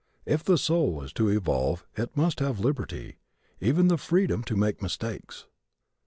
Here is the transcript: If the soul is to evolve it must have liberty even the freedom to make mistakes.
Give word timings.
If 0.25 0.43
the 0.43 0.57
soul 0.57 1.03
is 1.03 1.13
to 1.13 1.29
evolve 1.29 1.85
it 1.95 2.17
must 2.17 2.39
have 2.39 2.59
liberty 2.59 3.17
even 3.59 3.87
the 3.87 3.97
freedom 3.99 4.41
to 4.45 4.55
make 4.55 4.81
mistakes. 4.81 5.45